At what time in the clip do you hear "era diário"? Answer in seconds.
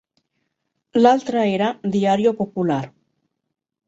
1.57-2.31